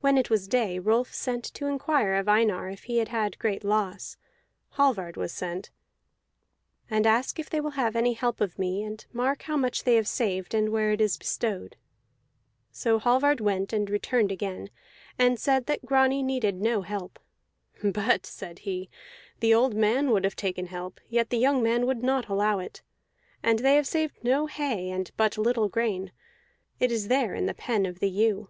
When 0.00 0.16
it 0.16 0.30
was 0.30 0.46
day 0.46 0.78
Rolf 0.78 1.12
sent 1.12 1.42
to 1.54 1.66
inquire 1.66 2.14
of 2.14 2.28
Einar 2.28 2.68
if 2.68 2.84
he 2.84 2.98
had 2.98 3.08
had 3.08 3.36
great 3.40 3.64
loss; 3.64 4.16
Hallvard 4.74 5.16
was 5.16 5.32
sent. 5.32 5.72
"And 6.88 7.04
ask 7.04 7.40
if 7.40 7.50
they 7.50 7.60
will 7.60 7.70
have 7.72 7.96
any 7.96 8.12
help 8.12 8.40
of 8.40 8.60
me; 8.60 8.84
and 8.84 9.04
mark 9.12 9.42
how 9.42 9.56
much 9.56 9.82
they 9.82 9.96
have 9.96 10.06
saved 10.06 10.54
and 10.54 10.68
where 10.68 10.92
it 10.92 11.00
is 11.00 11.16
bestowed." 11.18 11.76
So 12.70 13.00
Hallvard 13.00 13.40
went 13.40 13.72
and 13.72 13.90
returned 13.90 14.30
again, 14.30 14.70
and 15.18 15.36
said 15.36 15.66
that 15.66 15.84
Grani 15.84 16.22
needed 16.22 16.60
no 16.60 16.82
help. 16.82 17.18
"But," 17.82 18.24
said 18.24 18.60
he, 18.60 18.88
"the 19.40 19.52
old 19.52 19.74
man 19.74 20.12
would 20.12 20.22
have 20.22 20.36
taken 20.36 20.66
help, 20.66 21.00
yet 21.08 21.30
the 21.30 21.38
young 21.38 21.60
man 21.60 21.86
would 21.86 22.04
not 22.04 22.28
allow 22.28 22.60
it. 22.60 22.82
And 23.42 23.58
they 23.58 23.74
have 23.74 23.86
saved 23.88 24.22
no 24.22 24.46
hay, 24.46 24.90
and 24.90 25.10
but 25.16 25.36
little 25.36 25.68
grain; 25.68 26.12
it 26.78 26.92
is 26.92 27.08
there 27.08 27.34
in 27.34 27.46
the 27.46 27.52
pen 27.54 27.84
of 27.84 27.98
the 27.98 28.08
ewe." 28.10 28.48